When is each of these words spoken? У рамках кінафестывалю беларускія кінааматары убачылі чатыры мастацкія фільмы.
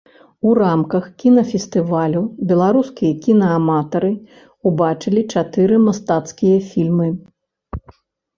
У 0.51 0.51
рамках 0.59 1.03
кінафестывалю 1.23 2.21
беларускія 2.51 3.13
кінааматары 3.25 4.09
убачылі 4.71 5.21
чатыры 5.35 5.75
мастацкія 5.87 6.57
фільмы. 6.73 7.07